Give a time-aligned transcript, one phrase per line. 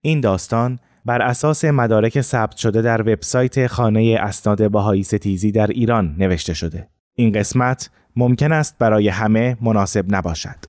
[0.00, 6.14] این داستان بر اساس مدارک ثبت شده در وبسایت خانه اسناد بهایی ستیزی در ایران
[6.18, 6.88] نوشته شده.
[7.14, 10.64] این قسمت ممکن است برای همه مناسب نباشد.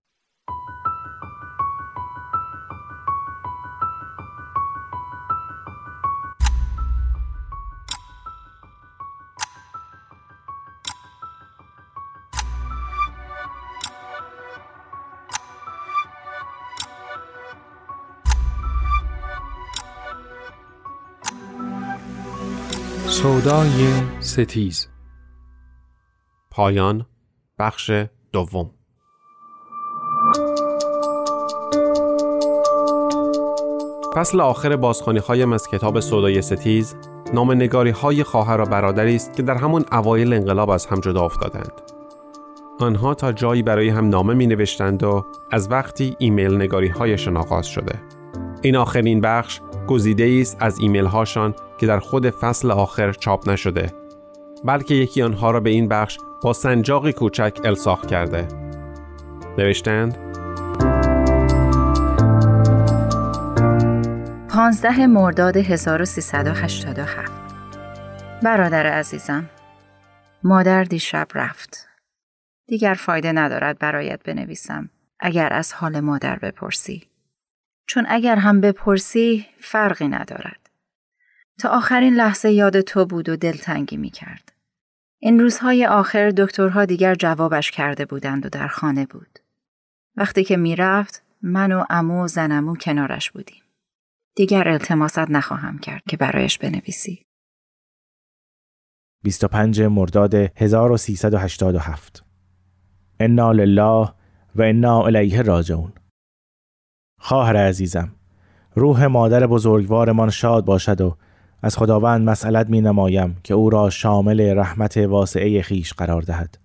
[23.39, 24.87] سودای ستیز
[26.51, 27.05] پایان
[27.59, 27.91] بخش
[28.31, 28.71] دوم
[34.15, 36.95] فصل آخر بازخوانی هایم از کتاب سودای ستیز
[37.33, 41.21] نامه نگاری های خواهر و برادری است که در همون اوایل انقلاب از هم جدا
[41.21, 41.71] افتادند.
[42.79, 47.67] آنها تا جایی برای هم نامه می نوشتند و از وقتی ایمیل نگاری هایشان آغاز
[47.67, 47.99] شده.
[48.61, 53.93] این آخرین بخش گزیده است از ایمیل هاشان که در خود فصل آخر چاپ نشده
[54.65, 58.47] بلکه یکی آنها را به این بخش با سنجاقی کوچک الساخ کرده.
[59.57, 60.17] نوشتند؟
[64.49, 67.31] 15 مرداد 1387
[68.43, 69.49] برادر عزیزم
[70.43, 71.87] مادر دیشب رفت.
[72.67, 77.03] دیگر فایده ندارد برایت بنویسم اگر از حال مادر بپرسی.
[77.87, 80.58] چون اگر هم بپرسی فرقی ندارد.
[81.59, 84.53] تا آخرین لحظه یاد تو بود و دلتنگی می کرد.
[85.21, 89.39] این روزهای آخر دکترها دیگر جوابش کرده بودند و در خانه بود.
[90.17, 93.63] وقتی که می‌رفت من و امو و زنمو کنارش بودیم.
[94.35, 97.25] دیگر التماست نخواهم کرد که برایش بنویسی.
[99.23, 102.23] 25 مرداد 1387
[103.19, 104.13] انا لله
[104.55, 105.93] و انا الیه راجعون
[107.19, 108.15] خواهر عزیزم
[108.75, 111.17] روح مادر بزرگوارمان شاد باشد و
[111.61, 116.57] از خداوند مسئلت می نمایم که او را شامل رحمت واسعه خیش قرار دهد.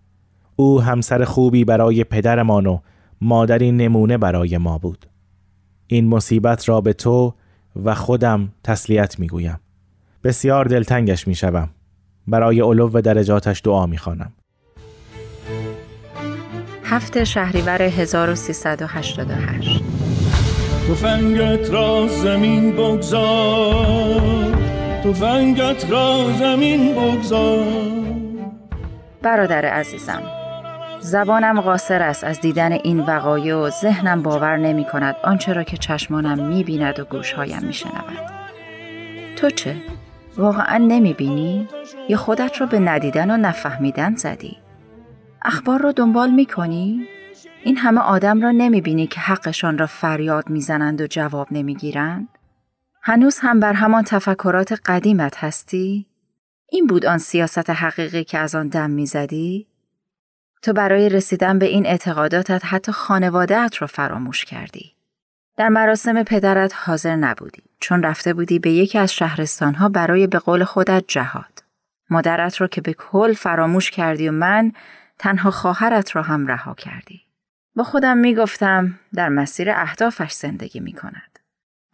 [0.56, 2.78] او همسر خوبی برای پدرمان و
[3.20, 5.06] مادری نمونه برای ما بود.
[5.86, 7.34] این مصیبت را به تو
[7.84, 9.60] و خودم تسلیت می گویم.
[10.24, 11.70] بسیار دلتنگش می شوم.
[12.26, 14.32] برای علو و درجاتش دعا می خانم.
[16.84, 19.20] هفته شهریور 1388
[20.88, 24.63] تفنگت را زمین بگذار.
[25.04, 27.66] تفنگت را زمین بگذار
[29.22, 30.22] برادر عزیزم
[31.00, 35.76] زبانم قاصر است از دیدن این وقایع و ذهنم باور نمی کند آنچه را که
[35.76, 38.31] چشمانم می بیند و گوشهایم می شنود.
[39.37, 39.76] تو چه؟
[40.37, 41.69] واقعا نمی بینی؟
[42.09, 44.56] یا خودت را به ندیدن و نفهمیدن زدی؟
[45.43, 47.06] اخبار را دنبال می کنی؟
[47.64, 52.28] این همه آدم را نمی بینی که حقشان را فریاد می‌زنند و جواب نمی‌گیرند؟
[53.06, 56.06] هنوز هم بر همان تفکرات قدیمت هستی؟
[56.69, 59.66] این بود آن سیاست حقیقی که از آن دم می‌زدی؟
[60.62, 64.94] تو برای رسیدن به این اعتقاداتت حتی خانوادهت را فراموش کردی.
[65.56, 70.64] در مراسم پدرت حاضر نبودی چون رفته بودی به یکی از شهرستانها برای به قول
[70.64, 71.62] خودت جهاد.
[72.10, 74.72] مادرت را که به کل فراموش کردی و من
[75.19, 77.22] تنها خواهرت را هم رها کردی.
[77.76, 81.33] با خودم می گفتم در مسیر اهدافش زندگی می کند.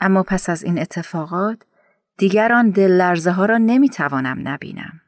[0.00, 1.62] اما پس از این اتفاقات
[2.18, 5.00] دیگر آن دل لرزه ها را نمی توانم نبینم.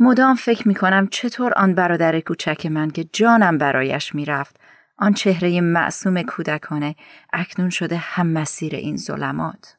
[0.00, 4.60] مدام فکر می کنم چطور آن برادر کوچک من که جانم برایش می رفت
[4.98, 6.94] آن چهره معصوم کودکانه
[7.32, 9.76] اکنون شده هم مسیر این ظلمات.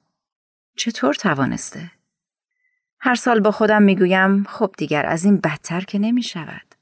[0.77, 1.91] چطور توانسته؟
[2.99, 6.75] هر سال با خودم می گویم خب دیگر از این بدتر که نمی شود.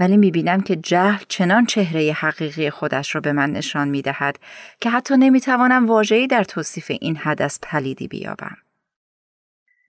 [0.00, 4.38] ولی می‌بینم که جهل چنان چهره حقیقی خودش را به من نشان می‌دهد
[4.80, 8.56] که حتی نمی‌توانم واژه‌ای در توصیف این حدث پلیدی بیابم.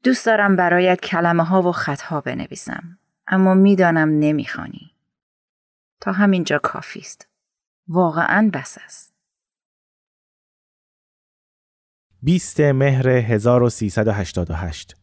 [0.03, 4.91] دوست دارم برایت کلمه ها و خطها بنویسم اما می‌دانم نمی‌خوانی.
[6.01, 7.27] تا همینجا کافی است.
[7.87, 9.13] واقعا بس است.
[12.23, 14.95] 20 مهر 1388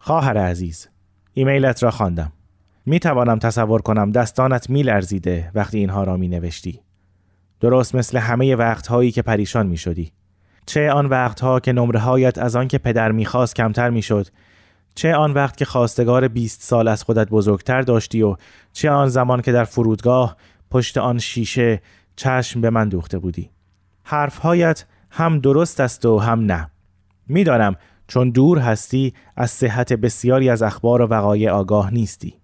[0.00, 0.88] خواهر عزیز
[1.32, 2.37] ایمیلت را خواندم.
[2.88, 6.80] می توانم تصور کنم دستانت می لرزیده وقتی اینها را می نوشتی.
[7.60, 10.12] درست مثل همه وقتهایی که پریشان می شدی.
[10.66, 14.26] چه آن وقتها که نمره هایت از آن که پدر می‌خواست کمتر می‌شد
[14.94, 18.36] چه آن وقت که خواستگار 20 سال از خودت بزرگتر داشتی و
[18.72, 20.36] چه آن زمان که در فرودگاه
[20.70, 21.82] پشت آن شیشه
[22.16, 23.50] چشم به من دوخته بودی
[24.02, 26.70] حرفهایت هم درست است و هم نه
[27.26, 27.76] می‌دانم
[28.06, 32.34] چون دور هستی از صحت بسیاری از اخبار و وقایع آگاه نیستی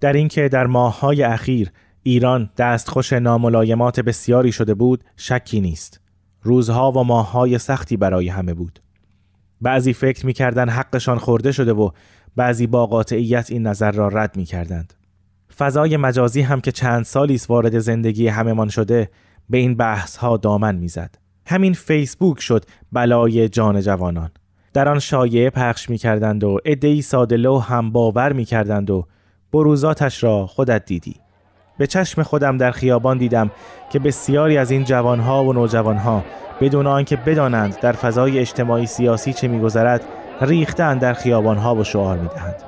[0.00, 1.70] در اینکه در ماههای اخیر
[2.02, 6.00] ایران دستخوش ناملایمات بسیاری شده بود شکی نیست
[6.42, 8.80] روزها و ماههای سختی برای همه بود.
[9.60, 11.90] بعضی فکر می‌کردند حقشان خورده شده و
[12.36, 14.94] بعضی با قاطعیت این نظر را رد می‌کردند.
[15.56, 19.10] فضای مجازی هم که چند سالی است وارد زندگی همهمان شده
[19.50, 21.14] به این بحث ها دامن می‌زد.
[21.46, 24.30] همین فیسبوک شد بلای جان جوانان.
[24.72, 29.06] در آن شایعه پخش می کردند و ادهی ساده هم باور می کردند و
[29.52, 31.14] بروزاتش را خودت دیدی.
[31.78, 33.50] به چشم خودم در خیابان دیدم
[33.90, 36.22] که بسیاری از این جوانها و نوجوانها
[36.60, 40.02] بدون آنکه بدانند در فضای اجتماعی سیاسی چه میگذرد
[40.40, 42.62] ریختن در خیابانها و شعار می‌دهند.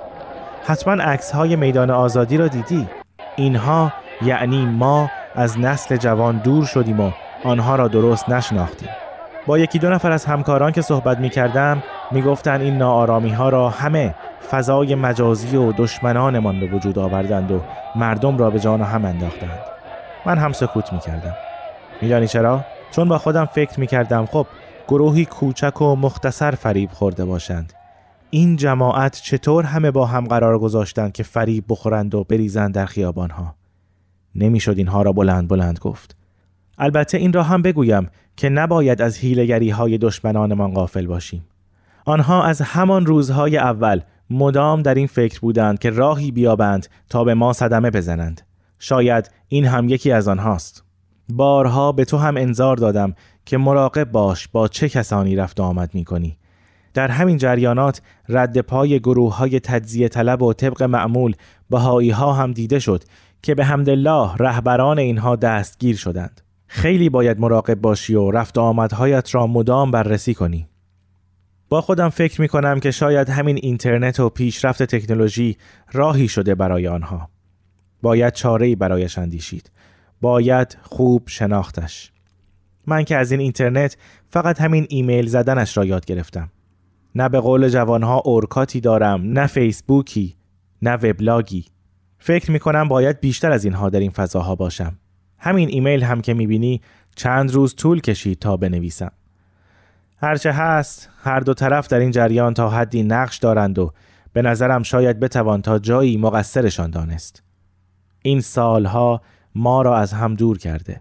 [0.65, 2.89] حتما عکس های میدان آزادی را دیدی.
[3.37, 3.93] اینها
[4.23, 7.11] یعنی ما از نسل جوان دور شدیم و
[7.45, 8.89] آنها را درست نشناختیم.
[9.47, 13.49] با یکی دو نفر از همکاران که صحبت می کردم می گفتن این ناآرامی ها
[13.49, 14.15] را همه
[14.51, 17.61] فضای مجازی و دشمنانمان به وجود آوردند و
[17.97, 19.59] مردم را به جان هم انداختند.
[20.27, 21.35] من هم سکوت می کردم
[22.03, 24.47] میدانی چرا؟ چون با خودم فکر می کردم خب
[24.89, 27.73] گروهی کوچک و مختصر فریب خورده باشند.
[28.31, 33.55] این جماعت چطور همه با هم قرار گذاشتند که فریب بخورند و بریزند در خیابانها؟
[34.35, 36.17] نمی‌شد اینها را بلند بلند گفت.
[36.79, 41.45] البته این را هم بگویم که نباید از هیلگری های دشمنانمان غافل باشیم.
[42.09, 44.01] آنها از همان روزهای اول
[44.31, 48.41] مدام در این فکر بودند که راهی بیابند تا به ما صدمه بزنند
[48.79, 50.85] شاید این هم یکی از آنهاست
[51.29, 53.15] بارها به تو هم انظار دادم
[53.45, 56.39] که مراقب باش با چه کسانی رفت و آمد می کنی.
[56.95, 61.35] در همین جریانات رد پای گروه های تجزیه طلب و طبق معمول
[61.71, 63.05] بهایی ها هم دیده شد
[63.43, 66.41] که به حمدالله رهبران اینها دستگیر شدند.
[66.67, 70.69] خیلی باید مراقب باشی و رفت آمدهایت را مدام بررسی کنی.
[71.69, 75.57] با خودم فکر می کنم که شاید همین اینترنت و پیشرفت تکنولوژی
[75.93, 77.29] راهی شده برای آنها.
[78.03, 79.71] باید چاره برایش اندیشید.
[80.21, 82.13] باید خوب شناختش.
[82.87, 86.51] من که از این اینترنت فقط همین ایمیل زدنش را یاد گرفتم.
[87.15, 90.37] نه به قول جوانها اورکاتی دارم، نه فیسبوکی،
[90.83, 91.65] نه وبلاگی.
[92.19, 94.99] فکر می کنم باید بیشتر از اینها در این فضاها باشم.
[95.39, 96.81] همین ایمیل هم که می بینی
[97.17, 99.13] چند روز طول کشید تا بنویسم.
[100.21, 103.93] هرچه هست هر دو طرف در این جریان تا حدی نقش دارند و
[104.33, 107.43] به نظرم شاید بتوان تا جایی مقصرشان دانست.
[108.23, 109.23] این سالها
[109.55, 111.01] ما را از هم دور کرده.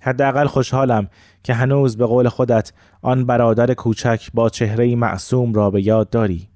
[0.00, 1.08] حداقل خوشحالم
[1.42, 2.72] که هنوز به قول خودت
[3.02, 6.48] آن برادر کوچک با چهره معصوم را به یاد داری.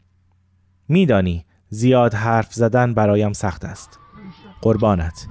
[0.88, 3.98] میدانی زیاد حرف زدن برایم سخت است.
[4.62, 5.26] قربانت.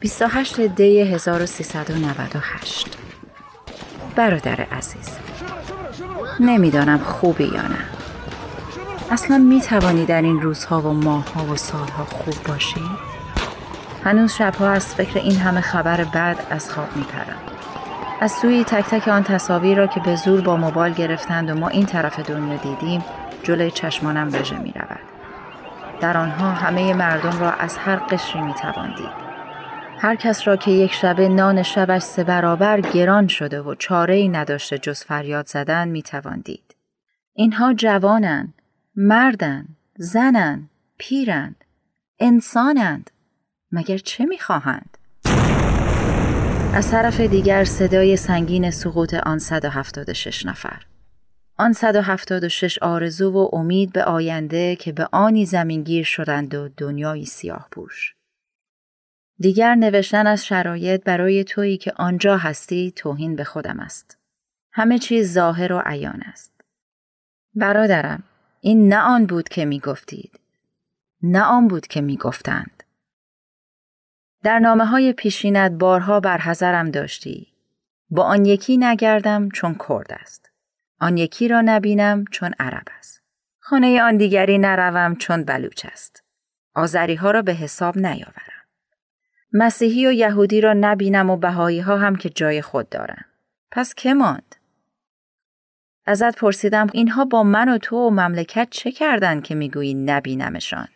[0.00, 2.98] بیست دی 1398
[4.16, 5.10] برادر عزیز
[6.40, 7.78] نمی‌دانم خوبی یا نه
[9.10, 12.80] اصلا می توانی در این روزها و ماهها و سالها خوب باشی؟
[14.04, 17.36] هنوز شبها از فکر این همه خبر بد از خواب می پرم.
[18.20, 21.68] از سوی تک تک آن تصاویر را که به زور با موبایل گرفتند و ما
[21.68, 23.04] این طرف دنیا دیدیم
[23.42, 25.00] جلوی چشمانم رژه می رود.
[26.00, 28.94] در آنها همه مردم را از هر قشری می توان.
[29.98, 34.28] هر کس را که یک شبه نان شبش سه برابر گران شده و چاره ای
[34.28, 36.76] نداشته جز فریاد زدن می توان دید.
[37.32, 38.54] اینها جوانند،
[38.96, 41.64] مردند، زنند، پیرند،
[42.18, 43.10] انسانند.
[43.72, 44.98] مگر چه می خواهند؟
[46.74, 50.82] از طرف دیگر صدای سنگین سقوط آن 176 نفر.
[51.58, 57.68] آن 176 آرزو و امید به آینده که به آنی زمینگیر شدند و دنیای سیاه
[57.70, 58.15] پوش.
[59.38, 64.18] دیگر نوشتن از شرایط برای تویی که آنجا هستی توهین به خودم است.
[64.72, 66.52] همه چیز ظاهر و عیان است.
[67.54, 68.22] برادرم،
[68.60, 70.40] این نه آن بود که می گفتید.
[71.22, 72.82] نه آن بود که می گفتند.
[74.42, 77.46] در نامه های پیشینت بارها بر حذرم داشتی.
[78.10, 80.50] با آن یکی نگردم چون کرد است.
[81.00, 83.22] آن یکی را نبینم چون عرب است.
[83.60, 86.24] خانه آن دیگری نروم چون بلوچ است.
[86.74, 88.55] آذری ها را به حساب نیاورم.
[89.58, 93.24] مسیحی و یهودی را نبینم و بهایی ها هم که جای خود دارن.
[93.70, 94.56] پس که ماند؟
[96.06, 100.88] ازت پرسیدم اینها با من و تو و مملکت چه کردن که می‌گویی نبینمشان؟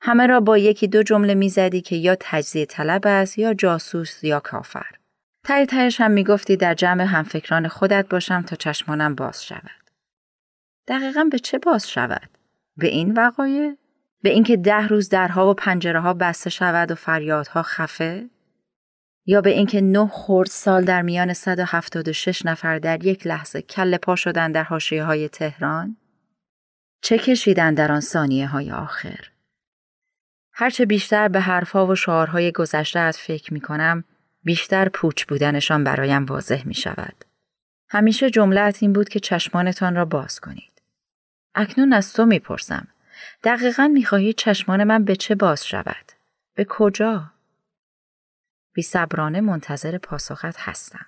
[0.00, 4.40] همه را با یکی دو جمله می‌زدی که یا تجزیه طلب است یا جاسوس یا
[4.40, 4.90] کافر.
[5.44, 9.90] تای تایش هم می‌گفتی در جمع همفکران خودت باشم تا چشمانم باز شود.
[10.88, 12.28] دقیقا به چه باز شود؟
[12.76, 13.76] به این وقایع؟
[14.22, 18.30] به اینکه ده روز درها و پنجره ها بسته شود و فریادها خفه؟
[19.26, 24.16] یا به اینکه نه خورد سال در میان 176 نفر در یک لحظه کل پا
[24.16, 25.96] شدن در حاشیه های تهران؟
[27.02, 29.28] چه کشیدن در آن ثانیه های آخر؟
[30.52, 34.04] هرچه بیشتر به حرفها و شعارهای گذشته فکر می کنم،
[34.44, 37.24] بیشتر پوچ بودنشان برایم واضح می شود.
[37.88, 40.82] همیشه جملت این بود که چشمانتان را باز کنید.
[41.54, 42.88] اکنون از تو می‌پرسم.
[43.44, 46.12] دقیقا می‌خواهی چشمان من به چه باز شود؟
[46.54, 47.24] به کجا؟
[48.74, 51.06] بی صبرانه منتظر پاسخت هستم.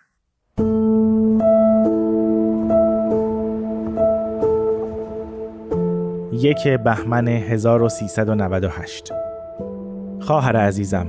[6.32, 9.12] یک بهمن 1398
[10.20, 11.06] خواهر عزیزم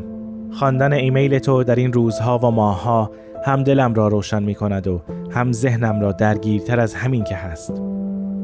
[0.51, 3.11] خواندن ایمیل تو در این روزها و ماهها
[3.45, 7.81] هم دلم را روشن می کند و هم ذهنم را درگیرتر از همین که هست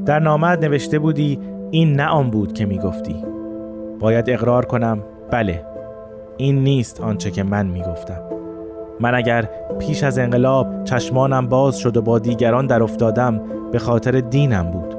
[0.06, 1.40] در نامت نوشته بودی
[1.72, 3.16] این نه آن بود که می گفتی
[4.00, 5.00] باید اقرار کنم
[5.32, 5.66] بله.
[6.38, 8.22] این نیست آنچه که من می گفتم
[9.00, 9.50] من اگر
[9.80, 14.96] پیش از انقلاب چشمانم باز شد و با دیگران در افتادم به خاطر دینم بود.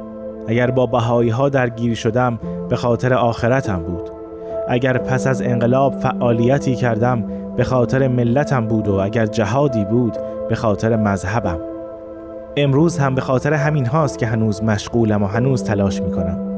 [0.49, 2.38] اگر با بهایی ها درگیر شدم
[2.69, 4.11] به خاطر آخرتم بود.
[4.69, 7.25] اگر پس از انقلاب فعالیتی کردم
[7.57, 10.17] به خاطر ملتم بود و اگر جهادی بود
[10.49, 11.59] به خاطر مذهبم.
[12.57, 16.51] امروز هم به خاطر همین هاست که هنوز مشغولم و هنوز تلاش می کنم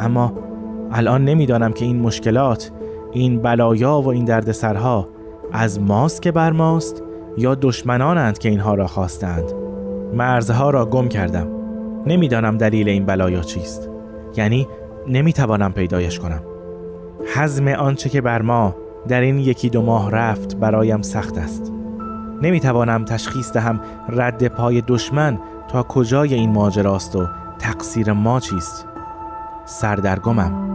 [0.00, 0.32] اما
[0.92, 2.70] الان نمی‌دانم که این مشکلات
[3.12, 5.08] این بلایا و این دردسرها
[5.52, 7.02] از ماست که بر ماست
[7.36, 9.52] یا دشمنانند که اینها را خواستند.
[10.14, 11.46] مرزها را گم کردم.
[12.06, 13.90] نمی‌دانم دلیل این بلایا چیست.
[14.36, 14.68] یعنی
[15.08, 16.40] نمی‌توانم پیدایش کنم.
[17.34, 18.76] حزم آنچه که بر ما
[19.08, 21.72] در این یکی دو ماه رفت برایم سخت است.
[22.42, 25.38] نمی‌توانم تشخیص دهم رد پای دشمن
[25.68, 27.26] تا کجای این ماجراست و
[27.58, 28.87] تقصیر ما چیست.
[29.68, 30.68] سردرگمم.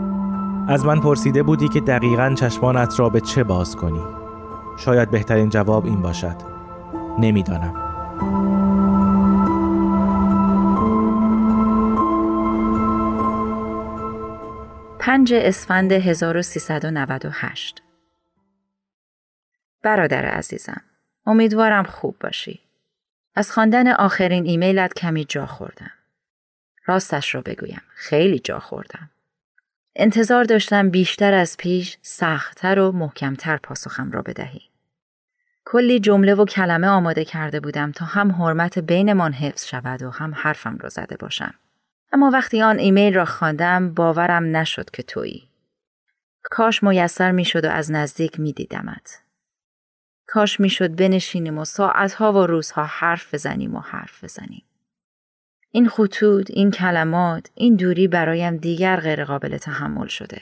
[0.70, 4.04] از من پرسیده بودی که دقیقا چشمانت را به چه باز کنی.
[4.78, 6.36] شاید بهترین جواب این باشد.
[7.20, 7.74] نمی‌دانم.
[15.00, 17.82] پنج اسفند 1398
[19.84, 20.82] برادر عزیزم
[21.26, 22.60] امیدوارم خوب باشی.
[23.36, 25.92] از خواندن آخرین ایمیلت کمی جا خوردم.
[26.86, 29.10] راستش رو بگویم خیلی جا خوردم.
[29.96, 34.62] انتظار داشتم بیشتر از پیش سختتر و محکمتر پاسخم را بدهی.
[35.66, 40.34] کلی جمله و کلمه آماده کرده بودم تا هم حرمت بینمان حفظ شود و هم
[40.36, 41.54] حرفم را زده باشم.
[42.12, 45.50] اما وقتی آن ایمیل را خواندم باورم نشد که تویی.
[46.44, 49.22] کاش میسر می‌شد و از نزدیک میدیدمت.
[50.28, 54.64] کاش می‌شد بنشینیم و ساعتها و روزها حرف بزنیم و حرف بزنیم.
[55.76, 60.42] این خطوط، این کلمات، این دوری برایم دیگر غیرقابل تحمل شده.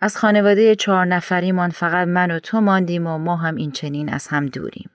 [0.00, 4.28] از خانواده چهار نفریمان فقط من و تو ماندیم و ما هم این چنین از
[4.28, 4.90] هم دوریم.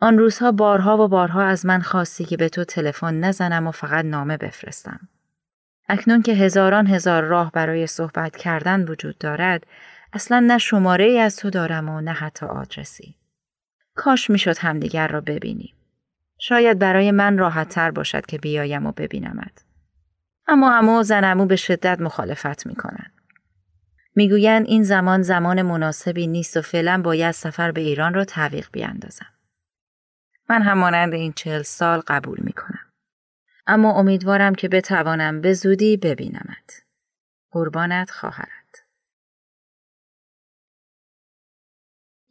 [0.00, 4.04] آن روزها بارها و بارها از من خواستی که به تو تلفن نزنم و فقط
[4.04, 5.00] نامه بفرستم.
[5.88, 9.66] اکنون که هزاران هزار راه برای صحبت کردن وجود دارد،
[10.12, 13.14] اصلا نه شماره ای از تو دارم و نه حتی آدرسی.
[13.94, 15.75] کاش می‌شد همدیگر را ببینیم.
[16.38, 19.64] شاید برای من راحت تر باشد که بیایم و ببینمت.
[20.46, 23.12] اما امو و زنمو به شدت مخالفت می‌کنن.
[24.14, 29.32] می‌گویند این زمان زمان مناسبی نیست و فعلا باید سفر به ایران را تعویق بیاندازم.
[30.48, 32.92] من هم مانند این چهل سال قبول می کنم.
[33.66, 36.82] اما امیدوارم که بتوانم به زودی ببینمت.
[37.50, 38.84] قربانت خواهرت.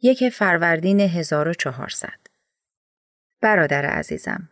[0.02, 2.25] یک فروردین 1400
[3.40, 4.48] برادر عزیزم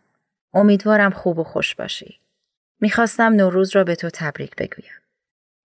[0.53, 2.19] امیدوارم خوب و خوش باشی.
[2.81, 5.01] می‌خواستم نوروز را به تو تبریک بگویم.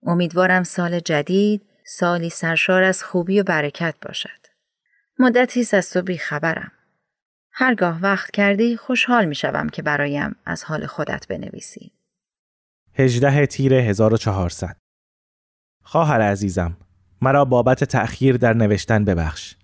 [0.03, 4.41] امیدوارم سال جدید سالی سرشار از خوبی و برکت باشد.
[5.19, 6.73] مدتی از تو بیخبرم.
[7.53, 11.93] هرگاه وقت کردی خوشحال می شوم که برایم از حال خودت بنویسی.
[12.95, 14.77] 18 تیر 1400
[15.85, 16.77] خواهر عزیزم
[17.23, 19.57] مرا بابت تأخیر در نوشتن ببخش.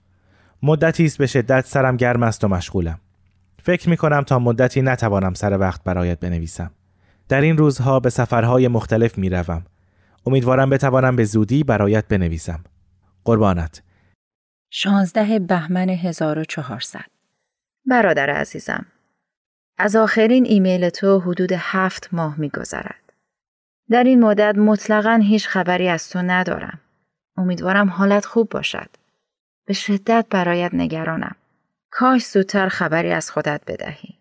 [0.62, 3.00] مدتی است به شدت سرم گرم است و مشغولم.
[3.66, 6.70] فکر می کنم تا مدتی نتوانم سر وقت برایت بنویسم.
[7.28, 9.64] در این روزها به سفرهای مختلف می روم.
[10.26, 12.64] امیدوارم بتوانم به زودی برایت بنویسم.
[13.24, 13.82] قربانت.
[14.70, 17.00] 16 بهمن 1400
[17.86, 18.86] برادر عزیزم
[19.78, 23.12] از آخرین ایمیل تو حدود هفت ماه می گذرد.
[23.90, 26.80] در این مدت مطلقا هیچ خبری از تو ندارم.
[27.36, 28.88] امیدوارم حالت خوب باشد.
[29.66, 31.36] به شدت برایت نگرانم.
[31.90, 34.16] کاش زودتر خبری از خودت بدهی.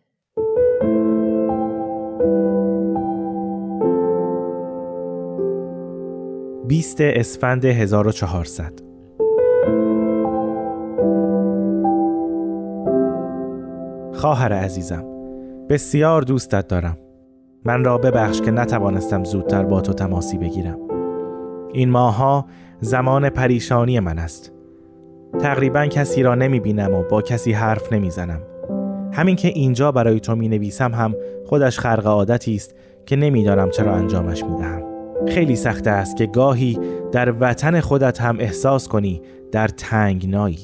[6.68, 8.74] بیست اسفند 1400
[14.14, 15.06] خواهر عزیزم
[15.70, 16.98] بسیار دوستت دارم.
[17.66, 20.80] من را ببخش که نتوانستم زودتر با تو تماسی بگیرم.
[21.74, 22.46] این ماها
[22.80, 24.55] زمان پریشانی من است.
[25.40, 28.42] تقریبا کسی را نمی بینم و با کسی حرف نمی زنم.
[29.14, 31.16] همین که اینجا برای تو می نویسم هم
[31.46, 32.76] خودش خرق عادتی است
[33.06, 34.84] که نمی‌دانم چرا انجامش می دهم.
[35.28, 36.80] خیلی سخت است که گاهی
[37.12, 40.60] در وطن خودت هم احساس کنی در تنگنایی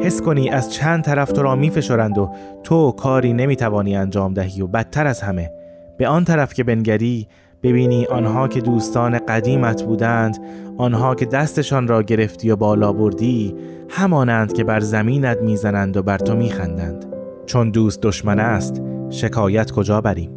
[0.00, 2.30] حس کنی از چند طرف تو را می فشرند و
[2.62, 5.50] تو کاری نمی توانی انجام دهی و بدتر از همه
[5.98, 7.28] به آن طرف که بنگری
[7.62, 10.38] ببینی آنها که دوستان قدیمت بودند
[10.76, 13.54] آنها که دستشان را گرفتی و بالا بردی
[13.88, 17.04] همانند که بر زمینت می‌زنند و بر تو میخندند.
[17.46, 20.30] چون دوست دشمن است شکایت کجا بریم؟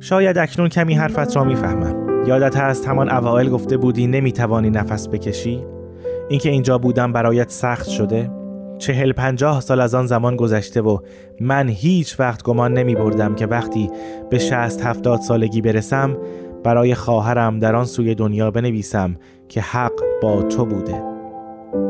[0.00, 2.26] شاید اکنون کمی حرفت را می‌فهمم.
[2.26, 5.64] یادت هست همان اوائل گفته بودی نمی‌توانی نفس بکشی؟
[6.28, 8.30] اینکه اینجا بودم برایت سخت شده؟
[8.78, 10.98] چهل پنجاه سال از آن زمان گذشته و
[11.40, 13.90] من هیچ وقت گمان نمی بردم که وقتی
[14.30, 16.16] به شست هفتاد سالگی برسم
[16.64, 19.16] برای خواهرم در آن سوی دنیا بنویسم
[19.48, 21.02] که حق با تو بوده.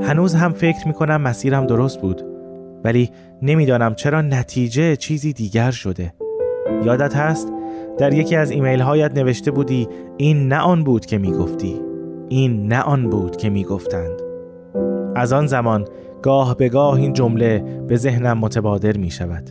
[0.03, 2.23] هنوز هم فکر می کنم مسیرم درست بود
[2.85, 3.11] ولی
[3.43, 6.15] نمی‌دانم چرا نتیجه چیزی دیگر شده.
[6.85, 7.53] یادت هست؟
[7.99, 11.81] در یکی از ایمیل هایت نوشته بودی این نه آن بود که می گفتی
[12.29, 14.23] این نه آن بود که می گفتند
[15.17, 15.85] از آن زمان
[16.25, 19.51] گاه به گاه این جمله به ذهنم متبادر می شود.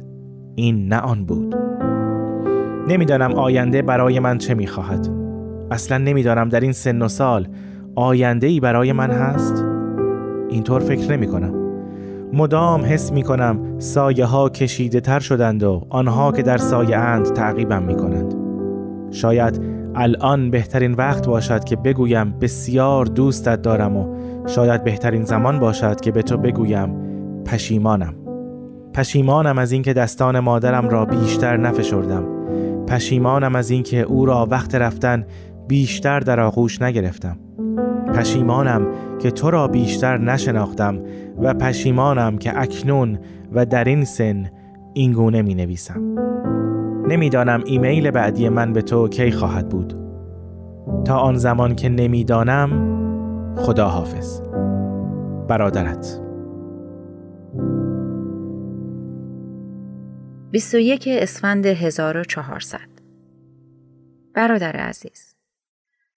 [0.56, 1.56] این نه آن بود.
[2.88, 5.10] نمی‌دانم آینده برای من چه می خواهد.
[5.72, 7.48] اصلا نمی‌دانم در این سن و سال
[7.96, 9.66] آینده ای برای من هست.
[10.50, 11.54] اینطور فکر نمی کنم.
[12.34, 17.26] مدام حس می کنم سایه ها کشیده تر شدند و آنها که در سایه اند
[17.26, 18.36] تعقیبم می کنند.
[19.12, 24.16] شاید الان بهترین وقت باشد که بگویم بسیار دوستت دارم و
[24.48, 26.96] شاید بهترین زمان باشد که به تو بگویم
[27.46, 28.14] پشیمانم.
[28.94, 32.26] پشیمانم از اینکه دستان مادرم را بیشتر نفشردم.
[32.88, 35.26] پشیمانم از اینکه او را وقت رفتن
[35.68, 37.38] بیشتر در آغوش نگرفتم.
[38.14, 38.88] پشیمانم
[39.20, 41.00] که تو را بیشتر نشناختم
[41.42, 43.20] و پشیمانم که اکنون
[43.52, 44.50] و در این سن
[44.94, 46.02] اینگونه می نویسم.
[47.08, 49.94] نمی‌دانم ایمیل بعدی من به تو کی خواهد بود
[51.06, 52.94] تا آن زمان که نمی‌دانم
[53.58, 54.42] خدا حافظ
[55.48, 56.20] برادرت
[60.52, 62.80] 21 اسفند 1400
[64.36, 65.36] برادر عزیز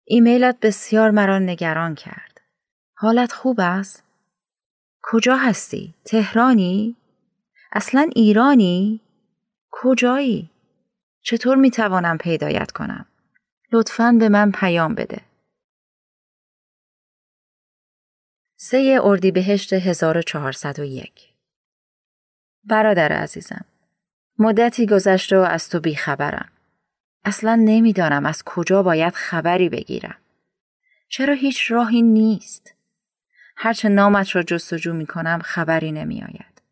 [0.04, 2.40] ایمیلت بسیار مرا نگران کرد.
[2.94, 4.04] حالت خوب است؟
[5.02, 6.96] کجا هستی؟ تهرانی؟
[7.72, 9.00] اصلا ایرانی؟
[9.70, 10.50] کجایی؟
[11.28, 13.06] چطور می توانم پیدایت کنم؟
[13.72, 15.20] لطفاً به من پیام بده.
[18.56, 21.34] سه اردیبهشت 1401
[22.64, 23.64] برادر عزیزم
[24.38, 26.48] مدتی گذشت و از تو بیخبرم.
[27.24, 30.18] اصلا نمی‌دانم از کجا باید خبری بگیرم.
[31.08, 32.74] چرا هیچ راهی نیست؟
[33.56, 36.62] هرچه نامت را جستجو می کنم خبری نمی آید.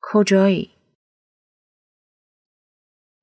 [0.00, 0.77] کجایی؟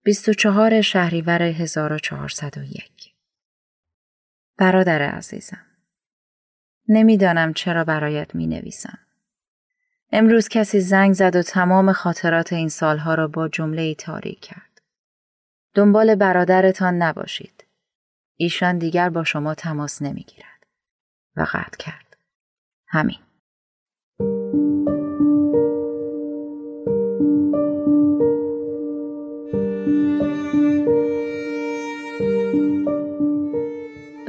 [0.06, 3.14] 24 شهریور 1401
[4.58, 5.66] برادر عزیزم
[6.88, 9.00] نمی‌دانم چرا برایت می نویسم.
[10.12, 14.82] امروز کسی زنگ زد و تمام خاطرات این سالها را با جمله ای تاریک کرد.
[15.74, 17.66] دنبال برادرتان نباشید.
[18.36, 20.66] ایشان دیگر با شما تماس نمی گیرد.
[21.36, 22.18] و قطع کرد.
[22.88, 23.25] همین.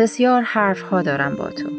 [0.06, 1.70] بسیار حرف ها دارم با تو.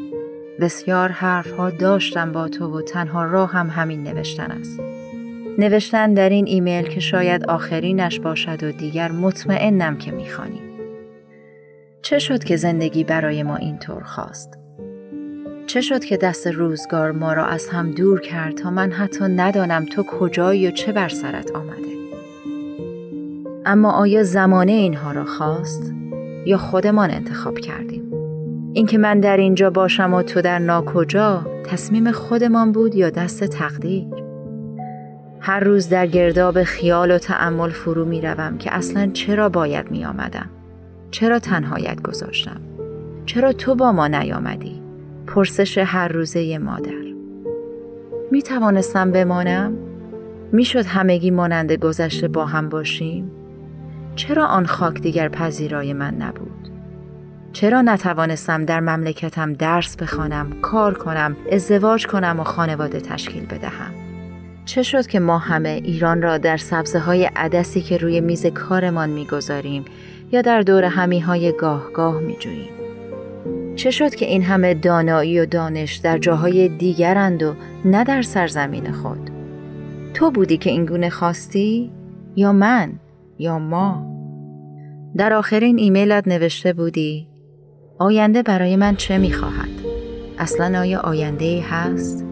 [0.59, 4.79] بسیار حرفها داشتم با تو و تنها راه هم همین نوشتن است.
[5.57, 10.61] نوشتن در این ایمیل که شاید آخرینش باشد و دیگر مطمئنم که می‌خوانی.
[12.01, 14.57] چه شد که زندگی برای ما اینطور خواست؟
[15.67, 19.85] چه شد که دست روزگار ما را از هم دور کرد تا من حتی ندانم
[19.85, 21.97] تو کجایی و چه بر سرت آمده؟
[23.65, 25.93] اما آیا زمانه اینها را خواست
[26.45, 28.06] یا خودمان انتخاب کردیم؟
[28.77, 34.07] اینکه من در اینجا باشم و تو در ناکجا تصمیم خودمان بود یا دست تقدیر.
[35.39, 40.05] هر روز در گرداب خیال و تعمل فرو می روم که اصلا چرا باید می
[40.05, 40.49] آمدم
[41.11, 42.61] چرا تنهایت گذاشتم؟
[43.25, 44.81] چرا تو با ما نیامدی؟
[45.27, 47.07] پرسش هر روزه مادر.
[48.31, 49.73] می توانستم بمانم؟
[50.51, 53.31] می شد همگی مانند گذشته با هم باشیم؟
[54.15, 56.46] چرا آن خاک دیگر پذیرای من نبود؟
[57.57, 63.93] چرا نتوانستم در مملکتم درس بخوانم، کار کنم، ازدواج کنم و خانواده تشکیل بدهم؟
[64.65, 69.09] چه شد که ما همه ایران را در سبزه های عدسی که روی میز کارمان
[69.09, 69.85] می‌گذاریم
[70.31, 72.69] یا در دور همی های گاه گاه می جوییم.
[73.75, 78.91] چه شد که این همه دانایی و دانش در جاهای دیگرند و نه در سرزمین
[78.91, 79.29] خود؟
[80.13, 81.91] تو بودی که اینگونه خواستی؟
[82.35, 82.93] یا من؟
[83.39, 84.17] یا ما؟
[85.15, 87.26] در آخرین ایمیلت نوشته بودی
[87.99, 89.69] آینده برای من چه می‌خواهد؟
[90.37, 92.25] اصلا آیا آینده هست؟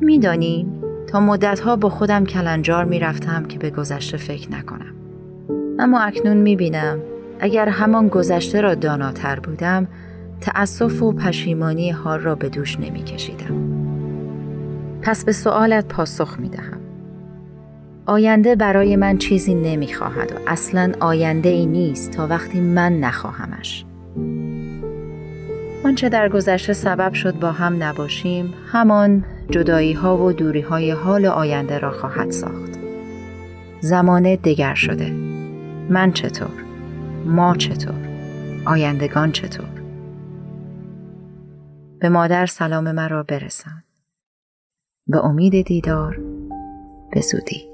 [0.00, 0.66] میدانی
[1.06, 4.94] تا مدتها با خودم کلنجار می‌رفتم که به گذشته فکر نکنم.
[5.78, 6.98] اما اکنون می‌بینم
[7.40, 9.88] اگر همان گذشته را داناتر بودم
[10.40, 13.54] تأسف و پشیمانی حال را به دوش نمیکشیدم.
[15.02, 16.81] پس به سوالت پاسخ می‌دهم.
[18.06, 23.84] آینده برای من چیزی نمی‌خواهد و اصلا آینده ای نیست تا وقتی من نخواهمش.
[25.84, 31.26] آنچه در گذشته سبب شد با هم نباشیم همان جدایی ها و دوری های حال
[31.26, 32.78] آینده را خواهد ساخت.
[33.80, 35.10] زمان دگر شده.
[35.90, 36.64] من چطور؟
[37.26, 38.08] ما چطور؟
[38.64, 39.82] آیندگان چطور؟
[42.00, 43.82] به مادر سلام مرا برسان.
[45.06, 46.20] به امید دیدار
[47.12, 47.71] به زودی.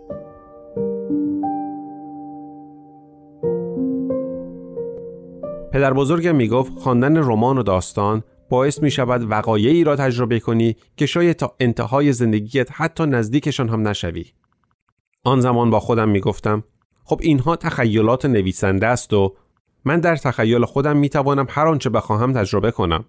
[5.78, 11.06] پدر بزرگم می‌گفت خواندن رمان و داستان باعث می شود وقایعی را تجربه کنی که
[11.06, 14.26] شاید تا انتهای زندگیت حتی نزدیکشان هم نشوی.
[15.24, 16.64] آن زمان با خودم می گفتم
[17.04, 19.36] خب اینها تخیلات نویسنده است و
[19.84, 23.04] من در تخیل خودم می توانم هر آنچه بخواهم تجربه کنم.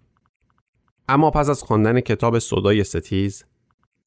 [1.07, 3.45] اما پس از خواندن کتاب صدای ستیز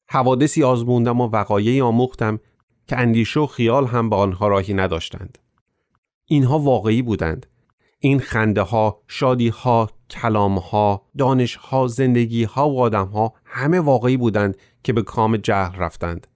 [0.09, 2.39] حوادثی آزموندم و وقایعی آموختم
[2.87, 5.37] که اندیشه و خیال هم به آنها راهی نداشتند.
[6.25, 7.45] اینها واقعی بودند
[8.05, 13.79] این خنده ها، شادی ها، کلام ها، دانش ها، زندگی ها و آدم ها همه
[13.79, 16.27] واقعی بودند که به کام جهل رفتند.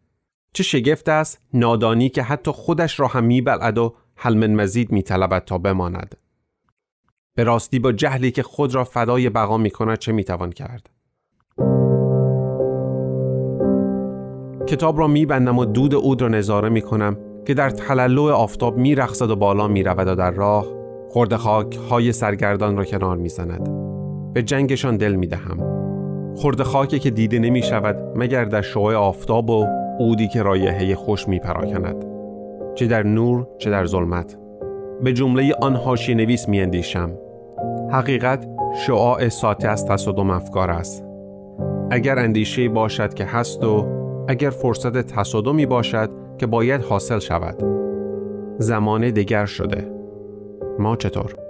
[0.54, 5.58] چه شگفت است نادانی که حتی خودش را هم میبلد و حلم مزید میطلبد تا
[5.58, 6.16] بماند.
[7.36, 10.90] به راستی با جهلی که خود را فدای بقا می کند چه می‌توان کرد؟
[14.68, 19.30] کتاب را میبندم و دود اود را نظاره می کنم که در تلالو آفتاب میرخصد
[19.30, 20.77] و بالا می‌رود و در راه
[21.10, 23.70] خورد خاک های سرگردان را کنار می‌زند.
[24.34, 25.78] به جنگشان دل می دهم
[26.36, 29.66] خورد خاکی که دیده نمی شود مگر در شعاع آفتاب و
[30.00, 32.06] اودی که رایحه خوش می پراکند
[32.76, 34.38] چه در نور چه در ظلمت.
[35.04, 37.12] به جمله آن هاشی نویس می اندیشم
[37.92, 38.48] حقیقت
[38.88, 41.06] شعاع ساته از تصادم افکار است.
[41.92, 43.86] اگر اندیشه باشد که هست و
[44.28, 47.64] اگر فرصت تصادمی باشد که باید حاصل شود.
[48.60, 49.97] زمان دیگر شده.
[50.80, 51.47] ما چطور؟